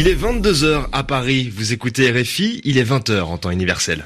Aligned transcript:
Il 0.00 0.06
est 0.06 0.14
22h 0.14 0.86
à 0.92 1.02
Paris, 1.02 1.52
vous 1.52 1.72
écoutez 1.72 2.08
RFI, 2.12 2.60
il 2.62 2.78
est 2.78 2.84
20h 2.84 3.22
en 3.22 3.36
temps 3.36 3.50
universel. 3.50 4.04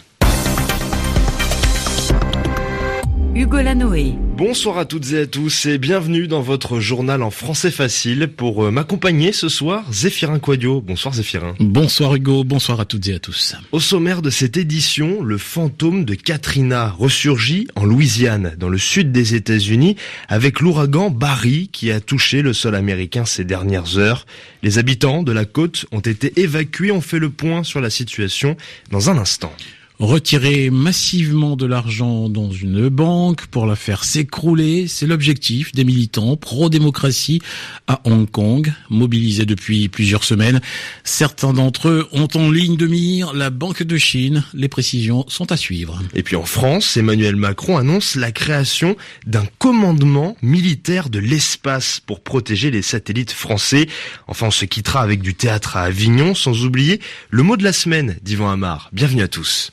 Hugo 3.34 3.62
Lanoé. 3.62 4.12
Bonsoir 4.36 4.76
à 4.76 4.84
toutes 4.84 5.12
et 5.12 5.20
à 5.20 5.26
tous 5.26 5.64
et 5.64 5.78
bienvenue 5.78 6.28
dans 6.28 6.42
votre 6.42 6.80
journal 6.80 7.22
en 7.22 7.30
français 7.30 7.70
facile. 7.70 8.28
Pour 8.28 8.66
euh, 8.66 8.70
m'accompagner 8.70 9.32
ce 9.32 9.48
soir, 9.48 9.90
Zéphirin 9.90 10.38
Quadio. 10.38 10.82
Bonsoir 10.82 11.14
Zéphirin. 11.14 11.54
Bonsoir 11.58 12.14
Hugo, 12.14 12.44
bonsoir 12.44 12.78
à 12.80 12.84
toutes 12.84 13.08
et 13.08 13.14
à 13.14 13.18
tous. 13.18 13.56
Au 13.72 13.80
sommaire 13.80 14.20
de 14.20 14.28
cette 14.28 14.58
édition, 14.58 15.22
le 15.22 15.38
fantôme 15.38 16.04
de 16.04 16.14
Katrina 16.14 16.90
ressurgit 16.90 17.68
en 17.74 17.86
Louisiane, 17.86 18.54
dans 18.58 18.68
le 18.68 18.76
sud 18.76 19.12
des 19.12 19.34
États-Unis, 19.34 19.96
avec 20.28 20.60
l'ouragan 20.60 21.08
Barry 21.08 21.70
qui 21.72 21.90
a 21.90 22.00
touché 22.00 22.42
le 22.42 22.52
sol 22.52 22.74
américain 22.74 23.24
ces 23.24 23.44
dernières 23.44 23.96
heures. 23.96 24.26
Les 24.62 24.76
habitants 24.76 25.22
de 25.22 25.32
la 25.32 25.46
côte 25.46 25.86
ont 25.90 26.00
été 26.00 26.38
évacués, 26.38 26.92
on 26.92 27.00
fait 27.00 27.18
le 27.18 27.30
point 27.30 27.62
sur 27.62 27.80
la 27.80 27.88
situation 27.88 28.58
dans 28.90 29.08
un 29.08 29.16
instant 29.16 29.54
retirer 30.02 30.70
massivement 30.70 31.54
de 31.54 31.64
l'argent 31.64 32.28
dans 32.28 32.50
une 32.50 32.88
banque 32.88 33.46
pour 33.46 33.66
la 33.66 33.76
faire 33.76 34.02
s'écrouler, 34.02 34.88
c'est 34.88 35.06
l'objectif 35.06 35.70
des 35.72 35.84
militants 35.84 36.36
pro-démocratie 36.36 37.40
à 37.86 38.00
Hong 38.02 38.28
Kong, 38.28 38.72
mobilisés 38.90 39.46
depuis 39.46 39.88
plusieurs 39.88 40.24
semaines. 40.24 40.60
Certains 41.04 41.52
d'entre 41.52 41.88
eux 41.88 42.08
ont 42.10 42.26
en 42.34 42.50
ligne 42.50 42.76
de 42.76 42.88
mire 42.88 43.32
la 43.32 43.50
Banque 43.50 43.84
de 43.84 43.96
Chine. 43.96 44.42
Les 44.54 44.66
précisions 44.66 45.24
sont 45.28 45.52
à 45.52 45.56
suivre. 45.56 46.02
Et 46.14 46.24
puis 46.24 46.34
en 46.34 46.46
France, 46.46 46.96
Emmanuel 46.96 47.36
Macron 47.36 47.76
annonce 47.76 48.16
la 48.16 48.32
création 48.32 48.96
d'un 49.24 49.46
commandement 49.58 50.36
militaire 50.42 51.10
de 51.10 51.20
l'espace 51.20 52.00
pour 52.04 52.22
protéger 52.22 52.72
les 52.72 52.82
satellites 52.82 53.30
français. 53.30 53.86
Enfin, 54.26 54.48
on 54.48 54.50
se 54.50 54.64
quittera 54.64 55.02
avec 55.02 55.22
du 55.22 55.34
théâtre 55.34 55.76
à 55.76 55.82
Avignon, 55.82 56.34
sans 56.34 56.64
oublier 56.64 57.00
le 57.30 57.44
mot 57.44 57.56
de 57.56 57.62
la 57.62 57.72
semaine 57.72 58.16
d'Yvan 58.22 58.50
Amar. 58.50 58.90
Bienvenue 58.92 59.22
à 59.22 59.28
tous. 59.28 59.70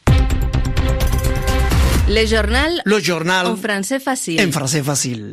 Le 2.12 2.26
journal. 2.26 2.82
Le 2.86 3.00
journal. 3.00 3.46
En 3.46 3.56
français 3.56 4.00
facile. 4.00 4.42
En 4.42 4.52
français 4.52 4.82
facile. 4.82 5.32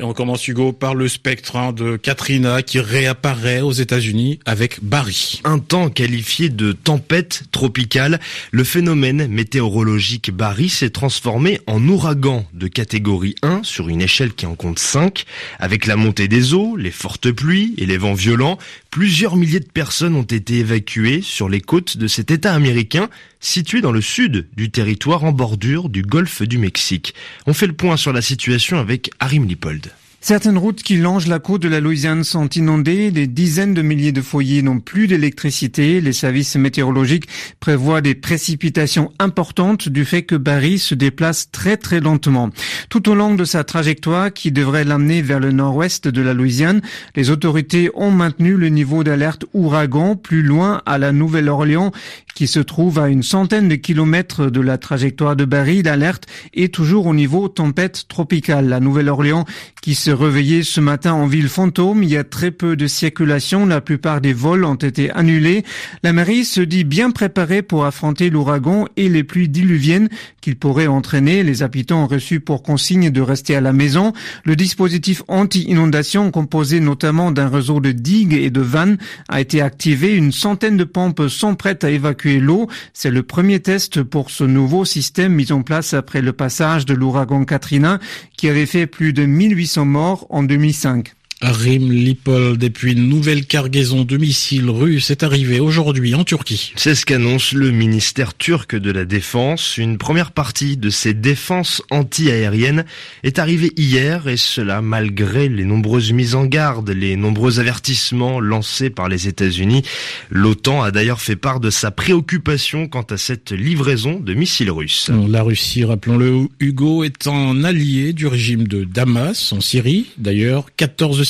Et 0.00 0.02
on 0.02 0.14
commence 0.14 0.48
Hugo 0.48 0.72
par 0.72 0.94
le 0.94 1.08
spectre 1.08 1.56
hein, 1.56 1.74
de 1.74 1.98
Katrina 1.98 2.62
qui 2.62 2.80
réapparaît 2.80 3.60
aux 3.60 3.72
États-Unis 3.72 4.40
avec 4.46 4.82
Barry. 4.82 5.42
Un 5.44 5.58
temps 5.58 5.90
qualifié 5.90 6.48
de 6.48 6.72
tempête 6.72 7.42
tropicale, 7.52 8.18
le 8.50 8.64
phénomène 8.64 9.26
météorologique 9.26 10.30
Barry 10.30 10.70
s'est 10.70 10.88
transformé 10.88 11.60
en 11.66 11.86
ouragan 11.86 12.46
de 12.54 12.66
catégorie 12.66 13.34
1 13.42 13.62
sur 13.62 13.90
une 13.90 14.00
échelle 14.00 14.32
qui 14.32 14.46
en 14.46 14.54
compte 14.54 14.78
5. 14.78 15.26
Avec 15.58 15.84
la 15.84 15.96
montée 15.96 16.28
des 16.28 16.54
eaux, 16.54 16.76
les 16.76 16.92
fortes 16.92 17.30
pluies 17.30 17.74
et 17.76 17.84
les 17.84 17.98
vents 17.98 18.14
violents, 18.14 18.56
plusieurs 18.88 19.36
milliers 19.36 19.60
de 19.60 19.68
personnes 19.70 20.16
ont 20.16 20.22
été 20.22 20.60
évacuées 20.60 21.20
sur 21.20 21.50
les 21.50 21.60
côtes 21.60 21.98
de 21.98 22.06
cet 22.06 22.30
État 22.30 22.54
américain 22.54 23.10
situé 23.40 23.80
dans 23.80 23.92
le 23.92 24.00
sud 24.00 24.46
du 24.56 24.70
territoire 24.70 25.24
en 25.24 25.32
bordure 25.32 25.88
du 25.88 26.02
golfe 26.02 26.42
du 26.42 26.58
Mexique. 26.58 27.14
On 27.46 27.54
fait 27.54 27.66
le 27.66 27.72
point 27.72 27.96
sur 27.96 28.12
la 28.12 28.22
situation 28.22 28.78
avec 28.78 29.10
Arim 29.18 29.46
Lipold. 29.46 29.89
Certaines 30.22 30.58
routes 30.58 30.82
qui 30.82 30.98
longent 30.98 31.28
la 31.28 31.38
côte 31.38 31.62
de 31.62 31.68
la 31.68 31.80
Louisiane 31.80 32.24
sont 32.24 32.46
inondées, 32.50 33.10
des 33.10 33.26
dizaines 33.26 33.72
de 33.72 33.80
milliers 33.80 34.12
de 34.12 34.20
foyers 34.20 34.60
n'ont 34.60 34.78
plus 34.78 35.06
d'électricité, 35.06 36.02
les 36.02 36.12
services 36.12 36.56
météorologiques 36.56 37.26
prévoient 37.58 38.02
des 38.02 38.14
précipitations 38.14 39.12
importantes 39.18 39.88
du 39.88 40.04
fait 40.04 40.22
que 40.22 40.36
Barry 40.36 40.78
se 40.78 40.94
déplace 40.94 41.50
très 41.50 41.78
très 41.78 42.00
lentement. 42.00 42.50
Tout 42.90 43.08
au 43.08 43.14
long 43.14 43.34
de 43.34 43.46
sa 43.46 43.64
trajectoire 43.64 44.30
qui 44.30 44.52
devrait 44.52 44.84
l'amener 44.84 45.22
vers 45.22 45.40
le 45.40 45.52
nord-ouest 45.52 46.06
de 46.06 46.20
la 46.20 46.34
Louisiane, 46.34 46.82
les 47.16 47.30
autorités 47.30 47.90
ont 47.94 48.10
maintenu 48.10 48.58
le 48.58 48.68
niveau 48.68 49.02
d'alerte 49.02 49.46
ouragan 49.54 50.16
plus 50.16 50.42
loin 50.42 50.82
à 50.84 50.98
la 50.98 51.12
Nouvelle-Orléans 51.12 51.92
qui 52.34 52.46
se 52.46 52.60
trouve 52.60 52.98
à 52.98 53.08
une 53.08 53.22
centaine 53.22 53.68
de 53.68 53.74
kilomètres 53.74 54.50
de 54.50 54.60
la 54.60 54.78
trajectoire 54.78 55.36
de 55.36 55.44
Barry. 55.44 55.82
L'alerte 55.82 56.26
est 56.54 56.72
toujours 56.72 57.06
au 57.06 57.14
niveau 57.14 57.48
tempête 57.48 58.06
tropicale. 58.08 58.68
La 58.68 58.80
Nouvelle-Orléans 58.80 59.44
qui 59.82 59.94
se 59.94 60.10
réveillait 60.10 60.62
ce 60.62 60.80
matin 60.80 61.12
en 61.12 61.26
ville 61.26 61.48
fantôme. 61.48 62.02
Il 62.02 62.10
y 62.10 62.16
a 62.16 62.24
très 62.24 62.50
peu 62.50 62.76
de 62.76 62.86
circulation. 62.86 63.66
La 63.66 63.80
plupart 63.80 64.20
des 64.20 64.32
vols 64.32 64.64
ont 64.64 64.74
été 64.74 65.10
annulés. 65.10 65.64
La 66.02 66.12
mairie 66.12 66.44
se 66.44 66.60
dit 66.60 66.84
bien 66.84 67.10
préparée 67.10 67.62
pour 67.62 67.84
affronter 67.84 68.30
l'ouragan 68.30 68.86
et 68.96 69.08
les 69.08 69.24
pluies 69.24 69.48
diluviennes 69.48 70.08
qu'il 70.40 70.56
pourrait 70.56 70.86
entraîner. 70.86 71.42
Les 71.42 71.62
habitants 71.62 72.04
ont 72.04 72.06
reçu 72.06 72.40
pour 72.40 72.62
consigne 72.62 73.10
de 73.10 73.20
rester 73.20 73.56
à 73.56 73.60
la 73.60 73.72
maison. 73.72 74.12
Le 74.44 74.56
dispositif 74.56 75.22
anti-inondation, 75.28 76.30
composé 76.30 76.80
notamment 76.80 77.30
d'un 77.30 77.48
réseau 77.48 77.80
de 77.80 77.92
digues 77.92 78.34
et 78.34 78.50
de 78.50 78.60
vannes, 78.60 78.98
a 79.28 79.40
été 79.40 79.60
activé. 79.60 80.14
Une 80.14 80.32
centaine 80.32 80.76
de 80.76 80.84
pompes 80.84 81.28
sont 81.28 81.54
prêtes 81.54 81.84
à 81.84 81.90
évacuer 81.90 82.40
l'eau. 82.40 82.68
C'est 82.92 83.10
le 83.10 83.22
premier 83.22 83.60
test 83.60 84.02
pour 84.02 84.30
ce 84.30 84.44
nouveau 84.44 84.84
système 84.84 85.34
mis 85.34 85.52
en 85.52 85.62
place 85.62 85.94
après 85.94 86.22
le 86.22 86.32
passage 86.32 86.86
de 86.86 86.94
l'ouragan 86.94 87.44
Katrina 87.44 87.98
qui 88.36 88.48
avait 88.48 88.66
fait 88.66 88.86
plus 88.86 89.12
de 89.12 89.24
1800 89.24 89.84
morts 89.84 90.26
en 90.30 90.42
2005. 90.42 91.14
Rim 91.42 91.90
Lipol, 91.90 92.58
depuis 92.58 92.92
une 92.92 93.08
nouvelle 93.08 93.46
cargaison 93.46 94.04
de 94.04 94.18
missiles 94.18 94.68
russes 94.68 95.10
est 95.10 95.22
arrivée 95.22 95.58
aujourd'hui 95.58 96.14
en 96.14 96.22
Turquie. 96.22 96.74
C'est 96.76 96.94
ce 96.94 97.06
qu'annonce 97.06 97.52
le 97.52 97.70
ministère 97.70 98.36
turc 98.36 98.76
de 98.76 98.90
la 98.90 99.06
Défense. 99.06 99.78
Une 99.78 99.96
première 99.96 100.32
partie 100.32 100.76
de 100.76 100.90
ces 100.90 101.14
défenses 101.14 101.82
anti-aériennes 101.90 102.84
est 103.22 103.38
arrivée 103.38 103.72
hier 103.78 104.28
et 104.28 104.36
cela 104.36 104.82
malgré 104.82 105.48
les 105.48 105.64
nombreuses 105.64 106.12
mises 106.12 106.34
en 106.34 106.44
garde, 106.44 106.90
les 106.90 107.16
nombreux 107.16 107.58
avertissements 107.58 108.38
lancés 108.38 108.90
par 108.90 109.08
les 109.08 109.26
États-Unis. 109.26 109.82
L'OTAN 110.28 110.82
a 110.82 110.90
d'ailleurs 110.90 111.22
fait 111.22 111.36
part 111.36 111.60
de 111.60 111.70
sa 111.70 111.90
préoccupation 111.90 112.86
quant 112.86 113.06
à 113.08 113.16
cette 113.16 113.52
livraison 113.52 114.20
de 114.20 114.34
missiles 114.34 114.70
russes. 114.70 115.10
La 115.28 115.42
Russie, 115.42 115.84
rappelons-le, 115.84 116.48
Hugo 116.60 117.02
est 117.02 117.26
un 117.26 117.64
allié 117.64 118.12
du 118.12 118.26
régime 118.26 118.68
de 118.68 118.84
Damas 118.84 119.54
en 119.54 119.62
Syrie. 119.62 120.06
D'ailleurs, 120.18 120.66
14 120.76 121.29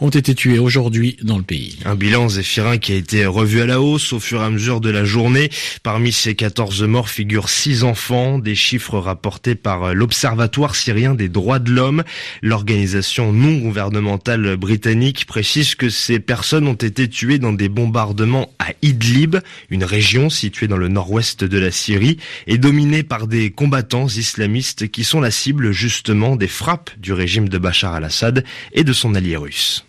ont 0.00 0.10
été 0.10 0.34
tués 0.34 0.58
aujourd'hui 0.58 1.16
dans 1.22 1.36
le 1.36 1.42
pays. 1.42 1.78
Un 1.84 1.94
bilan 1.94 2.28
zéphirin 2.28 2.78
qui 2.78 2.92
a 2.92 2.96
été 2.96 3.24
revu 3.26 3.60
à 3.60 3.66
la 3.66 3.80
hausse 3.80 4.12
au 4.12 4.20
fur 4.20 4.40
et 4.40 4.44
à 4.44 4.50
mesure 4.50 4.80
de 4.80 4.90
la 4.90 5.04
journée. 5.04 5.50
Parmi 5.82 6.12
ces 6.12 6.34
14 6.34 6.82
morts 6.84 7.08
figurent 7.08 7.48
6 7.48 7.84
enfants, 7.84 8.38
des 8.38 8.54
chiffres 8.54 8.98
rapportés 8.98 9.54
par 9.54 9.94
l'Observatoire 9.94 10.74
syrien 10.74 11.14
des 11.14 11.28
droits 11.28 11.58
de 11.58 11.70
l'homme. 11.70 12.02
L'organisation 12.42 13.32
non 13.32 13.58
gouvernementale 13.58 14.56
britannique 14.56 15.26
précise 15.26 15.74
que 15.74 15.88
ces 15.88 16.20
personnes 16.20 16.66
ont 16.66 16.74
été 16.74 17.08
tuées 17.08 17.38
dans 17.38 17.52
des 17.52 17.68
bombardements 17.68 18.50
à 18.58 18.72
Idlib, 18.82 19.36
une 19.70 19.84
région 19.84 20.30
située 20.30 20.68
dans 20.68 20.76
le 20.76 20.88
nord-ouest 20.88 21.44
de 21.44 21.58
la 21.58 21.70
Syrie 21.70 22.18
et 22.46 22.58
dominée 22.58 23.02
par 23.02 23.26
des 23.26 23.50
combattants 23.50 24.08
islamistes 24.08 24.88
qui 24.88 25.04
sont 25.04 25.20
la 25.20 25.30
cible 25.30 25.72
justement 25.72 26.36
des 26.36 26.48
frappes 26.48 26.90
du 26.98 27.12
régime 27.12 27.48
de 27.48 27.58
Bachar 27.58 27.94
al-Assad 27.94 28.44
et 28.72 28.84
de 28.84 28.92
son 28.92 29.11
allié 29.14 29.36
russe. 29.36 29.84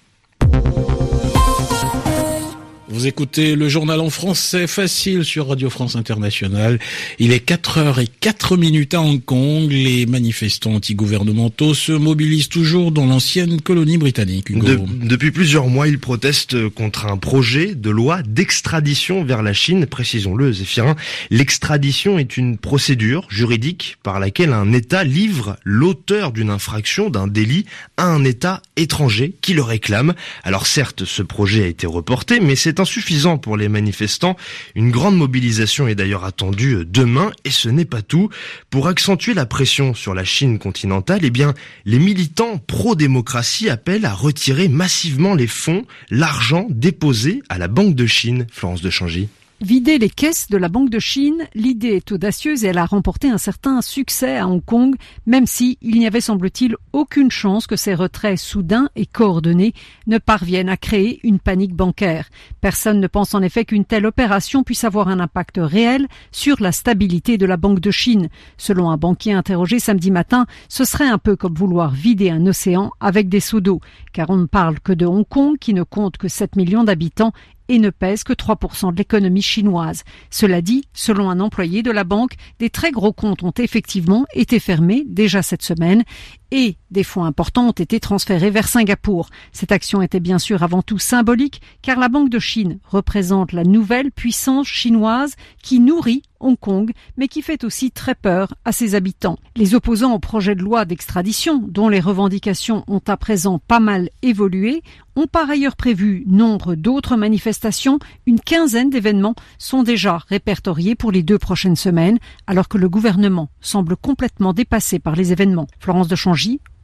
Vous 3.04 3.10
écoutez 3.10 3.58
le 3.58 3.68
journal 3.68 4.00
en 4.00 4.10
français 4.10 4.66
facile 4.66 5.26
sur 5.26 5.50
Radio 5.50 5.70
France 5.70 5.98
Internationale. 5.98 6.80
Il 7.20 7.34
est 7.34 7.42
4 7.42 7.78
heures 7.78 8.00
et 8.00 8.08
4 8.08 8.56
minutes 8.56 8.94
à 8.94 9.02
Hong 9.02 9.22
Kong. 9.22 9.70
Les 9.70 10.06
manifestants 10.06 10.76
anti-gouvernementaux 10.76 11.74
se 11.74 11.92
mobilisent 11.92 12.48
toujours 12.48 12.94
dans 12.94 13.06
l'ancienne 13.06 13.60
colonie 13.60 13.98
britannique. 13.98 14.54
depuis 14.54 15.32
plusieurs 15.32 15.68
mois, 15.68 15.90
ils 15.90 16.00
protestent 16.00 16.70
contre 16.70 17.08
un 17.08 17.18
projet 17.18 17.76
de 17.76 17.90
loi 17.90 18.24
d'extradition 18.24 19.26
vers 19.26 19.44
la 19.44 19.52
Chine. 19.52 19.86
Précisons-le, 19.86 20.54
Zéphirin, 20.54 20.96
l'extradition 21.30 22.18
est 22.18 22.38
une 22.38 22.58
procédure 22.58 23.28
juridique 23.30 23.98
par 24.02 24.22
laquelle 24.22 24.54
un 24.54 24.72
État 24.72 25.04
livre 25.04 25.58
l'auteur 25.66 26.32
d'une 26.32 26.50
infraction, 26.50 27.10
d'un 27.10 27.28
délit, 27.28 27.66
à 27.98 28.06
un 28.06 28.24
État 28.24 28.62
étranger 28.78 29.36
qui 29.42 29.54
le 29.54 29.62
réclame. 29.62 30.14
Alors 30.46 30.68
certes, 30.68 31.04
ce 31.04 31.22
projet 31.22 31.66
a 31.66 31.68
été 31.68 31.86
reporté, 31.86 32.40
mais 32.40 32.56
c'est 32.56 32.80
insuffisant 32.94 33.40
pour 33.40 33.58
les 33.58 33.70
manifestants. 33.70 34.36
Une 34.76 34.92
grande 34.92 35.18
mobilisation 35.18 35.88
est 35.88 35.96
d'ailleurs 35.96 36.26
attendue 36.26 36.86
demain 36.86 37.32
et 37.44 37.50
ce 37.50 37.68
n'est 37.68 37.86
pas 37.86 38.04
tout. 38.04 38.30
Pour 38.70 38.88
accentuer 38.88 39.34
la 39.34 39.48
pression 39.48 39.96
sur 39.96 40.14
la 40.14 40.24
Chine 40.24 40.60
continentale, 40.60 41.22
eh 41.24 41.32
bien, 41.32 41.56
les 41.86 41.98
militants 41.98 42.60
pro-démocratie 42.60 43.68
appellent 43.68 44.06
à 44.06 44.14
retirer 44.14 44.68
massivement 44.68 45.34
les 45.34 45.48
fonds, 45.48 45.86
l'argent 46.12 46.68
déposé 46.70 47.42
à 47.50 47.58
la 47.58 47.68
Banque 47.68 47.96
de 47.96 48.06
Chine, 48.06 48.46
Florence 48.52 48.84
de 48.84 48.92
Changy. 48.92 49.28
Vider 49.62 49.98
les 49.98 50.10
caisses 50.10 50.50
de 50.50 50.58
la 50.58 50.68
Banque 50.68 50.90
de 50.90 51.00
Chine, 51.00 51.48
l'idée 51.54 51.96
est 51.96 52.12
audacieuse 52.12 52.66
et 52.66 52.68
elle 52.68 52.78
a 52.78 52.86
remporté 52.86 53.30
un 53.30 53.38
certain 53.38 53.82
succès 53.82 54.38
à 54.38 54.46
Hong 54.46 54.64
Kong, 54.64 54.96
même 55.26 55.46
si 55.46 55.78
il 55.82 56.00
n'y 56.00 56.08
avait 56.08 56.20
semble-t-il 56.20 56.76
aucune 56.92 57.32
chance 57.32 57.66
que 57.66 57.78
ces 57.78 57.94
retraits 57.94 58.38
soudains 58.38 58.90
et 58.98 59.06
coordonnés 59.06 59.74
ne 60.06 60.18
parviennent 60.18 60.68
à 60.68 60.76
créer 60.76 61.22
une 61.24 61.40
panique 61.40 61.76
bancaire. 61.76 62.28
Personne 62.60 63.00
ne 63.00 63.08
pense 63.08 63.36
en 63.36 63.42
effet 63.42 63.64
qu'une 63.64 63.86
telle 63.86 64.06
opération 64.06 64.64
puisse 64.64 64.84
avoir 64.84 65.08
un 65.08 65.22
impact 65.22 65.60
réel 65.62 66.08
sur 66.32 66.60
la 66.60 66.74
stabilité 66.74 67.38
de 67.38 67.46
la 67.46 67.56
Banque 67.56 67.80
de 67.80 67.92
Chine. 67.92 68.28
Selon 68.58 68.90
un 68.90 68.98
banquier 68.98 69.32
interrogé 69.32 69.80
samedi 69.80 70.12
matin, 70.12 70.46
ce 70.68 70.84
serait 70.84 71.08
un 71.08 71.20
peu 71.20 71.38
comme 71.38 71.54
vouloir 71.54 71.92
vider 71.92 72.32
un 72.32 72.46
océan 72.48 72.92
avec 73.00 73.30
des 73.30 73.40
seaux 73.40 73.62
d'eau, 73.62 73.80
car 74.12 74.30
on 74.30 74.38
ne 74.38 74.46
parle 74.46 74.82
que 74.82 74.92
de 74.92 75.06
Hong 75.06 75.28
Kong 75.28 75.58
qui 75.58 75.74
ne 75.74 75.84
compte 75.84 76.18
que 76.18 76.28
7 76.28 76.58
millions 76.58 76.84
d'habitants 76.84 77.32
et 77.70 77.80
ne 77.80 77.90
pèse 77.90 78.24
que 78.24 78.34
3% 78.34 78.92
de 78.92 78.98
l'économie 78.98 79.42
chinoise. 79.42 80.04
Cela 80.30 80.62
dit, 80.62 80.86
selon 80.94 81.30
un 81.30 81.40
employé 81.40 81.84
de 81.84 81.92
la 81.92 82.04
banque, 82.04 82.36
des 82.60 82.70
très 82.70 82.92
gros 82.92 83.14
comptes 83.14 83.44
ont 83.44 83.54
effectivement 83.58 84.26
été 84.34 84.60
fermés 84.60 85.04
déjà 85.08 85.42
cette 85.42 85.64
semaine 85.64 86.04
et 86.54 86.78
des 86.92 87.04
fonds 87.04 87.26
importants 87.26 87.68
ont 87.68 87.72
été 87.72 88.00
transférés 88.00 88.52
vers 88.52 88.68
Singapour. 88.68 89.30
Cette 89.52 89.72
action 89.72 90.04
était 90.04 90.20
bien 90.20 90.38
sûr 90.38 90.62
avant 90.62 90.84
tout 90.84 91.00
symbolique 91.00 91.62
car 91.82 91.98
la 91.98 92.10
Banque 92.10 92.30
de 92.30 92.38
Chine 92.38 92.78
représente 92.86 93.54
la 93.54 93.64
nouvelle 93.64 94.12
puissance 94.12 94.68
chinoise 94.68 95.36
qui 95.64 95.80
nourrit 95.80 96.22
Hong 96.44 96.60
Kong, 96.60 96.92
mais 97.18 97.28
qui 97.28 97.42
fait 97.42 97.64
aussi 97.64 97.90
très 97.90 98.16
peur 98.16 98.54
à 98.66 98.72
ses 98.72 98.96
habitants. 98.96 99.40
Les 99.56 99.76
opposants 99.76 100.14
au 100.14 100.20
projet 100.20 100.56
de 100.56 100.62
loi 100.62 100.86
d'extradition, 100.86 101.64
dont 101.68 101.90
les 101.90 102.02
revendications 102.02 102.84
ont 102.88 103.02
à 103.08 103.18
présent 103.18 103.60
pas 103.60 103.80
mal 103.80 104.10
évolué, 104.22 104.84
ont 105.16 105.28
par 105.28 105.50
ailleurs 105.50 105.76
prévu 105.76 106.24
nombre 106.28 106.76
d'autres 106.76 107.16
manifestations. 107.16 108.00
Une 108.26 108.40
quinzaine 108.40 108.90
d'événements 108.90 109.36
sont 109.58 109.84
déjà 109.84 110.20
répertoriés 110.28 110.96
pour 110.96 111.12
les 111.12 111.24
deux 111.24 111.38
prochaines 111.38 111.76
semaines, 111.76 112.20
alors 112.48 112.68
que 112.68 112.78
le 112.78 112.90
gouvernement 112.90 113.50
semble 113.62 113.96
complètement 113.96 114.54
dépassé 114.54 115.00
par 115.00 115.16
les 115.16 115.32
événements. 115.32 115.68
Florence 115.80 116.08
de 116.08 116.16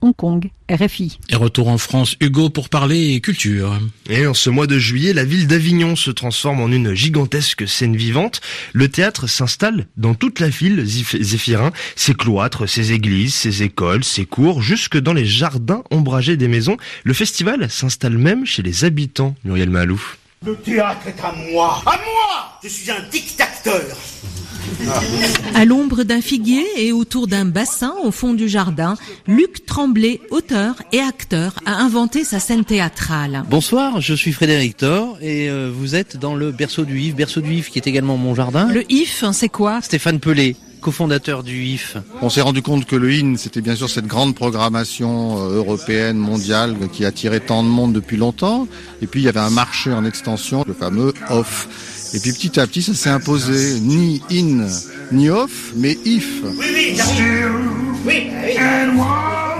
Hong 0.02 0.16
Kong, 0.16 0.50
RFI. 0.70 1.20
Et 1.30 1.36
retour 1.36 1.68
en 1.68 1.78
France, 1.78 2.16
Hugo, 2.22 2.50
pour 2.50 2.70
parler 2.70 3.20
culture. 3.20 3.78
Et 4.10 4.26
en 4.28 4.34
ce 4.34 4.50
mois 4.50 4.68
de 4.68 4.80
juillet, 4.80 5.12
la 5.14 5.26
ville 5.26 5.48
d'Avignon 5.48 5.98
se 5.98 6.10
transforme 6.10 6.62
en 6.62 6.70
une 6.70 6.94
gigantesque 6.94 7.68
scène 7.68 7.98
vivante. 7.98 8.40
Le 8.72 8.88
théâtre 8.88 9.28
s'installe 9.28 9.88
dans 9.98 10.14
toute 10.14 10.40
la 10.40 10.48
ville 10.48 10.86
Zéphirin, 10.86 11.72
ses 11.98 12.14
cloîtres, 12.14 12.66
ses 12.66 12.94
églises, 12.94 13.34
ses 13.34 13.64
écoles, 13.64 14.06
ses 14.06 14.26
cours, 14.26 14.62
jusque 14.62 14.98
dans 14.98 15.14
les 15.14 15.26
jardins 15.26 15.84
ombragés 15.92 16.38
des 16.38 16.48
maisons. 16.48 16.78
Le 17.04 17.14
festival 17.14 17.70
s'installe 17.70 18.18
même 18.18 18.46
chez 18.46 18.62
les 18.62 18.86
habitants, 18.86 19.36
Muriel 19.44 19.70
Malouf. 19.70 20.18
Le 20.46 20.56
théâtre 20.56 21.08
est 21.08 21.22
à 21.22 21.34
moi. 21.52 21.82
À 21.86 21.98
moi 21.98 22.60
Je 22.64 22.70
suis 22.70 22.90
un 22.90 23.02
dictateur. 23.12 23.82
À 25.56 25.66
l'ombre 25.66 26.04
d'un 26.04 26.21
figuier 26.21 26.66
et 26.77 26.92
autour 26.92 27.27
d'un 27.27 27.45
bassin 27.45 27.94
au 28.04 28.12
fond 28.12 28.33
du 28.33 28.48
jardin, 28.48 28.95
Luc 29.27 29.66
Tremblay, 29.66 30.21
auteur 30.31 30.75
et 30.92 31.00
acteur, 31.00 31.54
a 31.66 31.75
inventé 31.75 32.24
sa 32.24 32.39
scène 32.39 32.66
théâtrale. 32.66 33.44
Bonsoir, 33.50 34.01
je 34.01 34.13
suis 34.13 34.31
Frédéric 34.31 34.77
Thor 34.77 35.18
et 35.21 35.50
euh, 35.50 35.71
vous 35.74 35.95
êtes 35.95 36.18
dans 36.18 36.36
le 36.36 36.51
berceau 36.51 36.86
du 36.86 37.00
Yves, 37.00 37.16
berceau 37.16 37.42
du 37.42 37.54
Yves 37.54 37.69
qui 37.69 37.80
est 37.80 37.88
également 37.88 38.18
mon 38.18 38.36
jardin. 38.36 38.68
Le 38.71 38.83
IF, 38.92 39.24
c'est 39.31 39.50
quoi? 39.50 39.81
Stéphane 39.81 40.19
Pelé 40.19 40.56
cofondateur 40.80 41.44
du 41.44 41.63
IF. 41.63 41.98
On 42.21 42.30
s'est 42.30 42.42
rendu 42.42 42.62
compte 42.62 42.86
que 42.86 42.95
le 42.95 43.12
IN, 43.12 43.36
c'était 43.38 43.62
bien 43.62 43.75
sûr 43.75 43.89
cette 43.89 44.07
grande 44.07 44.36
programmation 44.36 45.38
euh, 45.38 45.57
européenne, 45.57 46.18
mondiale, 46.18 46.75
qui 46.92 47.06
attirait 47.06 47.42
tant 47.42 47.63
de 47.63 47.68
monde 47.68 47.94
depuis 47.94 48.18
longtemps. 48.18 48.68
Et 49.01 49.07
puis 49.07 49.21
il 49.21 49.25
y 49.25 49.30
avait 49.30 49.39
un 49.39 49.50
marché 49.50 49.92
en 49.92 50.06
extension, 50.06 50.63
le 50.68 50.74
fameux 50.74 51.13
OFF. 51.30 51.68
Et 52.14 52.20
puis 52.20 52.32
petit 52.34 52.60
à 52.60 52.66
petit, 52.66 52.82
ça 52.82 52.94
s'est 52.94 53.10
imposé, 53.10 53.80
ni 53.80 54.22
in, 54.32 54.68
ni 55.12 55.30
off, 55.30 55.74
mais 55.76 55.98
if. 56.06 56.42
Oui, 56.44 56.66
oui, 58.06 58.20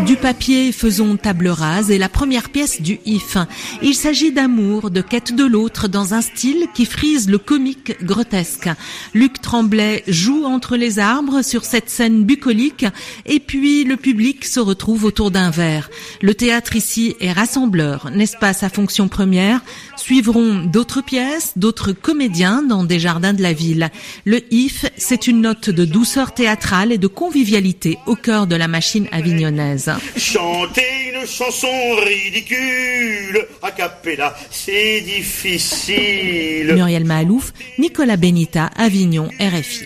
Du 0.06 0.16
papier, 0.16 0.72
faisons 0.72 1.18
table 1.18 1.50
rase 1.50 1.92
est 1.92 1.98
la 1.98 2.10
première 2.10 2.50
pièce 2.50 2.82
du 2.82 3.00
if. 3.06 3.38
Il 3.84 3.94
s'agit 3.94 4.32
d'amour, 4.32 4.90
de 4.90 5.02
quête 5.02 5.36
de 5.36 5.46
l'autre 5.46 5.88
dans 5.88 6.14
un 6.14 6.22
style 6.22 6.68
qui 6.74 6.86
frise 6.86 7.30
le 7.30 7.38
comique 7.38 8.04
grotesque. 8.04 8.70
Luc 9.14 9.42
Tremblay 9.42 10.04
joue 10.08 10.46
entre 10.46 10.78
les 10.78 11.00
arbres 11.00 11.44
sur 11.44 11.64
cette 11.64 11.90
scène 11.90 12.24
bucolique 12.24 12.86
et 13.26 13.40
puis 13.40 13.84
le 13.84 13.98
public 13.98 14.46
se 14.46 14.60
retrouve 14.60 15.04
autour 15.04 15.32
d'un 15.32 15.52
verre. 15.52 15.90
Le 16.22 16.34
théâtre 16.34 16.76
ici 16.76 17.16
est 17.20 17.32
rassembleur, 17.32 18.10
n'est-ce 18.12 18.38
pas 18.38 18.54
sa 18.54 18.70
fonction 18.70 19.10
première? 19.10 19.62
Suivront 19.96 20.64
d'autres 20.64 21.02
pièces, 21.02 21.54
d'autres 21.56 21.92
comédiens 21.92 22.64
dans 22.64 22.84
des 22.84 23.00
jardins 23.00 23.34
de 23.34 23.44
la 23.44 23.54
ville. 23.54 23.90
Le 24.26 24.42
if, 24.52 24.86
c'est 24.98 25.28
une 25.28 25.42
note 25.42 25.70
de 25.70 25.86
douceur 25.86 26.34
théâtrale 26.34 26.92
et 26.92 26.98
de 26.98 27.08
convivialité 27.08 28.00
au 28.08 28.16
cœur 28.16 28.48
de 28.48 28.56
la 28.56 28.68
machine 28.68 29.08
avignonnaise. 29.12 29.89
Chanter 30.18 31.14
une 31.14 31.26
chanson 31.26 31.68
ridicule, 32.06 33.48
a 33.62 33.72
cappella, 33.72 34.36
c'est 34.52 35.02
difficile. 35.02 36.74
Muriel 36.74 37.06
Mahalouf, 37.06 37.54
Nicolas 37.78 38.18
Benita, 38.18 38.70
Avignon, 38.76 39.30
RFI. 39.40 39.86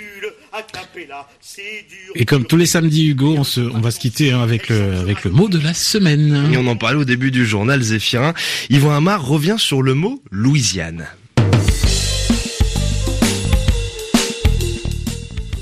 Et 2.16 2.26
comme 2.26 2.46
tous 2.46 2.58
les 2.58 2.66
samedis, 2.66 3.08
Hugo, 3.10 3.36
on, 3.38 3.44
se, 3.44 3.60
on 3.62 3.80
va 3.80 3.90
se 3.92 4.00
quitter 4.00 4.32
hein, 4.32 4.42
avec, 4.42 4.70
le, 4.70 5.00
avec 5.00 5.24
le 5.24 5.32
mot 5.32 5.50
de 5.50 5.60
la 5.60 5.74
semaine. 5.74 6.50
Et 6.54 6.58
on 6.58 6.68
en 6.68 6.76
parlait 6.76 7.00
au 7.00 7.06
début 7.06 7.32
du 7.32 7.46
journal 7.46 7.82
Zéphirin. 7.82 8.34
Yvon 8.70 8.92
Amar 8.92 9.26
revient 9.26 9.56
sur 9.58 9.82
le 9.82 9.96
mot 9.96 10.22
Louisiane. 10.32 11.08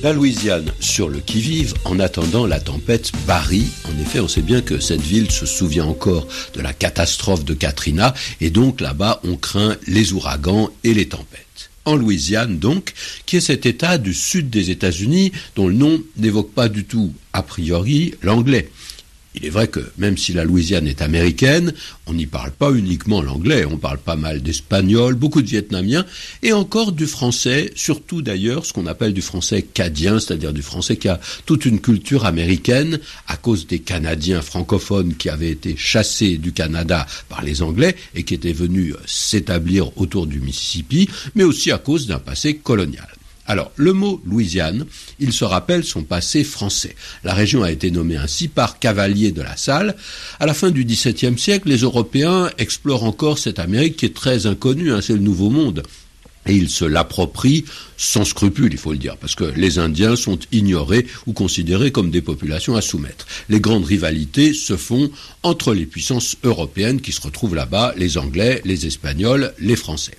La 0.03 0.13
Louisiane 0.13 0.71
sur 0.79 1.09
le 1.09 1.19
qui-vive 1.19 1.75
en 1.85 1.99
attendant 1.99 2.47
la 2.47 2.59
tempête 2.59 3.11
Barry. 3.27 3.65
En 3.85 4.01
effet, 4.01 4.19
on 4.19 4.27
sait 4.27 4.41
bien 4.41 4.61
que 4.61 4.79
cette 4.79 5.01
ville 5.01 5.29
se 5.29 5.45
souvient 5.45 5.85
encore 5.85 6.27
de 6.55 6.61
la 6.61 6.73
catastrophe 6.73 7.45
de 7.45 7.53
Katrina 7.53 8.15
et 8.39 8.49
donc 8.49 8.81
là-bas 8.81 9.21
on 9.23 9.35
craint 9.35 9.77
les 9.85 10.13
ouragans 10.13 10.71
et 10.83 10.95
les 10.95 11.07
tempêtes 11.07 11.69
en 11.85 11.95
Louisiane 11.95 12.57
donc, 12.59 12.93
qui 13.25 13.37
est 13.37 13.41
cet 13.41 13.65
État 13.65 13.97
du 13.97 14.13
sud 14.13 14.49
des 14.49 14.69
États-Unis 14.69 15.31
dont 15.55 15.67
le 15.67 15.73
nom 15.73 16.01
n'évoque 16.17 16.51
pas 16.51 16.69
du 16.69 16.85
tout, 16.85 17.13
a 17.33 17.43
priori, 17.43 18.13
l'anglais. 18.21 18.69
Il 19.33 19.45
est 19.45 19.49
vrai 19.49 19.69
que 19.69 19.79
même 19.97 20.17
si 20.17 20.33
la 20.33 20.43
Louisiane 20.43 20.87
est 20.87 21.01
américaine, 21.01 21.73
on 22.05 22.13
n'y 22.13 22.25
parle 22.25 22.51
pas 22.51 22.71
uniquement 22.71 23.21
l'anglais, 23.21 23.63
on 23.63 23.77
parle 23.77 23.97
pas 23.97 24.17
mal 24.17 24.41
d'espagnol, 24.41 25.15
beaucoup 25.15 25.41
de 25.41 25.47
vietnamiens, 25.47 26.05
et 26.43 26.51
encore 26.51 26.91
du 26.91 27.07
français, 27.07 27.71
surtout 27.75 28.21
d'ailleurs 28.21 28.65
ce 28.65 28.73
qu'on 28.73 28.87
appelle 28.87 29.13
du 29.13 29.21
français 29.21 29.61
cadien, 29.61 30.19
c'est-à-dire 30.19 30.51
du 30.51 30.61
français 30.61 30.97
qui 30.97 31.07
a 31.07 31.19
toute 31.45 31.65
une 31.65 31.79
culture 31.79 32.25
américaine 32.25 32.99
à 33.27 33.37
cause 33.37 33.67
des 33.67 33.79
Canadiens 33.79 34.41
francophones 34.41 35.15
qui 35.15 35.29
avaient 35.29 35.51
été 35.51 35.77
chassés 35.77 36.37
du 36.37 36.51
Canada 36.51 37.07
par 37.29 37.41
les 37.41 37.61
Anglais 37.61 37.95
et 38.13 38.23
qui 38.23 38.33
étaient 38.33 38.51
venus 38.51 38.95
s'établir 39.05 39.97
autour 39.97 40.27
du 40.27 40.41
Mississippi, 40.41 41.07
mais 41.35 41.45
aussi 41.45 41.71
à 41.71 41.77
cause 41.77 42.05
d'un 42.05 42.19
passé 42.19 42.57
colonial. 42.57 43.07
Alors, 43.47 43.71
le 43.75 43.93
mot 43.93 44.21
Louisiane, 44.25 44.85
il 45.19 45.33
se 45.33 45.43
rappelle 45.43 45.83
son 45.83 46.03
passé 46.03 46.43
français. 46.43 46.95
La 47.23 47.33
région 47.33 47.63
a 47.63 47.71
été 47.71 47.91
nommée 47.91 48.17
ainsi 48.17 48.47
par 48.47 48.79
Cavalier 48.79 49.31
de 49.31 49.41
la 49.41 49.57
Salle. 49.57 49.95
À 50.39 50.45
la 50.45 50.53
fin 50.53 50.71
du 50.71 50.85
XVIIe 50.85 51.37
siècle, 51.37 51.67
les 51.67 51.79
Européens 51.79 52.49
explorent 52.57 53.03
encore 53.03 53.39
cette 53.39 53.59
Amérique 53.59 53.97
qui 53.97 54.05
est 54.05 54.15
très 54.15 54.45
inconnue, 54.45 54.91
hein, 54.91 55.01
c'est 55.01 55.13
le 55.13 55.19
Nouveau 55.19 55.49
Monde. 55.49 55.83
Et 56.47 56.55
ils 56.55 56.69
se 56.69 56.85
l'approprient 56.85 57.65
sans 57.97 58.25
scrupule, 58.25 58.71
il 58.71 58.79
faut 58.79 58.93
le 58.93 58.97
dire, 58.97 59.17
parce 59.17 59.35
que 59.35 59.43
les 59.43 59.77
Indiens 59.77 60.15
sont 60.15 60.39
ignorés 60.51 61.05
ou 61.27 61.33
considérés 61.33 61.91
comme 61.91 62.09
des 62.09 62.21
populations 62.21 62.75
à 62.75 62.81
soumettre. 62.81 63.27
Les 63.47 63.59
grandes 63.59 63.85
rivalités 63.85 64.53
se 64.53 64.75
font 64.75 65.11
entre 65.43 65.73
les 65.73 65.85
puissances 65.85 66.37
européennes 66.43 67.01
qui 67.01 67.11
se 67.11 67.21
retrouvent 67.21 67.53
là-bas, 67.53 67.93
les 67.95 68.17
Anglais, 68.17 68.61
les 68.65 68.87
Espagnols, 68.87 69.53
les 69.59 69.75
Français. 69.75 70.17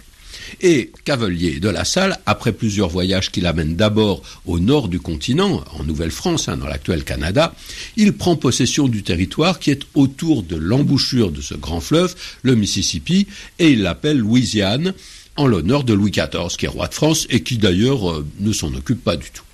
Et 0.61 0.91
Cavelier 1.05 1.61
de 1.61 1.69
la 1.69 1.85
Salle, 1.85 2.19
après 2.27 2.53
plusieurs 2.53 2.89
voyages 2.89 3.31
qui 3.31 3.41
l'amènent 3.41 3.77
d'abord 3.77 4.23
au 4.47 4.59
nord 4.59 4.89
du 4.89 5.01
continent, 5.01 5.65
en 5.79 5.85
Nouvelle-France, 5.85 6.49
hein, 6.49 6.57
dans 6.57 6.67
l'actuel 6.67 7.05
Canada, 7.05 7.55
il 7.97 8.13
prend 8.13 8.37
possession 8.37 8.89
du 8.89 9.03
territoire 9.03 9.59
qui 9.59 9.71
est 9.71 9.83
autour 9.95 10.43
de 10.43 10.57
l'embouchure 10.57 11.31
de 11.31 11.41
ce 11.41 11.55
grand 11.55 11.81
fleuve, 11.81 12.15
le 12.43 12.55
Mississippi, 12.55 13.27
et 13.59 13.71
il 13.71 13.83
l'appelle 13.83 14.19
Louisiane, 14.19 14.95
en 15.37 15.47
l'honneur 15.47 15.85
de 15.85 15.95
Louis 15.95 16.11
XIV, 16.11 16.57
qui 16.59 16.67
est 16.67 16.69
roi 16.69 16.89
de 16.89 16.95
France 16.95 17.27
et 17.31 17.43
qui 17.43 17.59
d'ailleurs 17.59 18.11
euh, 18.11 18.27
ne 18.41 18.53
s'en 18.53 18.75
occupe 18.75 19.03
pas 19.03 19.17
du 19.17 19.31
tout. 19.31 19.45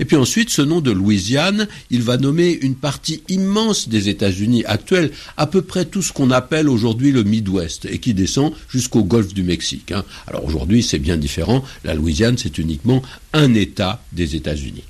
Et 0.00 0.04
puis 0.04 0.16
ensuite, 0.16 0.50
ce 0.50 0.62
nom 0.62 0.80
de 0.80 0.90
Louisiane, 0.90 1.68
il 1.90 2.02
va 2.02 2.16
nommer 2.16 2.52
une 2.52 2.74
partie 2.74 3.22
immense 3.28 3.88
des 3.88 4.08
États-Unis 4.08 4.64
actuels, 4.66 5.10
à 5.36 5.46
peu 5.46 5.62
près 5.62 5.84
tout 5.84 6.02
ce 6.02 6.12
qu'on 6.12 6.30
appelle 6.30 6.68
aujourd'hui 6.68 7.12
le 7.12 7.24
Midwest, 7.24 7.86
et 7.86 7.98
qui 7.98 8.14
descend 8.14 8.52
jusqu'au 8.68 9.04
golfe 9.04 9.34
du 9.34 9.42
Mexique. 9.42 9.92
Hein. 9.92 10.04
Alors 10.26 10.44
aujourd'hui, 10.44 10.82
c'est 10.82 10.98
bien 10.98 11.16
différent. 11.16 11.64
La 11.84 11.94
Louisiane, 11.94 12.38
c'est 12.38 12.58
uniquement 12.58 13.02
un 13.32 13.54
État 13.54 14.04
des 14.12 14.36
États-Unis. 14.36 14.84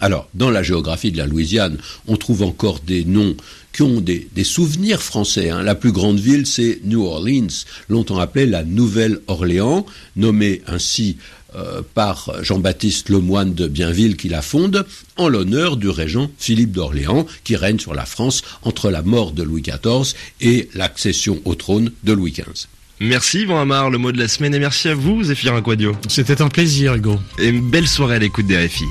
Alors, 0.00 0.28
dans 0.34 0.50
la 0.50 0.62
géographie 0.62 1.12
de 1.12 1.18
la 1.18 1.26
Louisiane, 1.26 1.78
on 2.06 2.16
trouve 2.16 2.42
encore 2.42 2.80
des 2.80 3.04
noms 3.04 3.36
qui 3.72 3.82
ont 3.82 4.00
des, 4.00 4.28
souvenirs 4.44 5.02
français. 5.02 5.50
Hein. 5.50 5.62
La 5.62 5.74
plus 5.74 5.92
grande 5.92 6.18
ville, 6.18 6.46
c'est 6.46 6.80
New 6.84 7.04
Orleans, 7.04 7.48
longtemps 7.88 8.18
appelée 8.18 8.46
la 8.46 8.64
Nouvelle-Orléans, 8.64 9.84
nommée 10.16 10.62
ainsi 10.66 11.16
euh, 11.56 11.82
par 11.94 12.30
Jean-Baptiste 12.42 13.08
Lemoine 13.08 13.54
de 13.54 13.68
Bienville 13.68 14.16
qui 14.16 14.28
la 14.28 14.42
fonde 14.42 14.86
en 15.16 15.28
l'honneur 15.28 15.76
du 15.76 15.88
régent 15.88 16.28
Philippe 16.38 16.72
d'Orléans 16.72 17.26
qui 17.44 17.54
règne 17.56 17.78
sur 17.78 17.94
la 17.94 18.06
France 18.06 18.42
entre 18.62 18.90
la 18.90 19.02
mort 19.02 19.32
de 19.32 19.42
Louis 19.42 19.62
XIV 19.62 20.14
et 20.40 20.68
l'accession 20.74 21.40
au 21.44 21.54
trône 21.54 21.92
de 22.02 22.12
Louis 22.12 22.32
XV. 22.32 22.66
Merci 23.00 23.42
Yvan 23.42 23.60
Amar, 23.60 23.90
le 23.90 23.98
mot 23.98 24.12
de 24.12 24.18
la 24.18 24.28
semaine, 24.28 24.54
et 24.54 24.58
merci 24.58 24.88
à 24.88 24.94
vous 24.94 25.24
Zéphirin 25.24 25.62
Quadio. 25.62 25.96
C'était 26.08 26.42
un 26.42 26.48
plaisir 26.48 26.94
Hugo. 26.94 27.18
Et 27.38 27.48
une 27.48 27.68
belle 27.70 27.88
soirée 27.88 28.16
à 28.16 28.18
l'écoute 28.20 28.46
des 28.46 28.56
RFI. 28.56 28.84